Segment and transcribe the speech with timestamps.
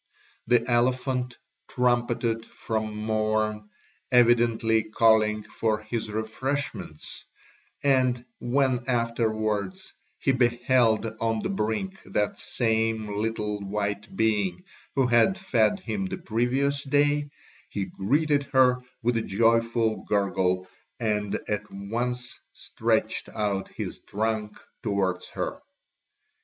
[0.47, 1.37] The elephant
[1.69, 3.69] trumpeted from morn,
[4.11, 7.27] evidently calling for his refreshments,
[7.83, 14.63] and when afterwards he beheld on the brink that same little white being
[14.95, 17.29] who had fed him the previous day,
[17.69, 20.67] he greeted her with a joyful gurgle
[20.99, 25.59] and at once stretched out his trunk towards her.